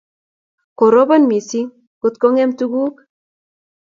Koropon 0.77 1.23
missing' 1.29 1.73
ngot 1.99 2.15
kong'em 2.21 2.51
tuguk 2.57 2.95
tugul. 2.99 3.07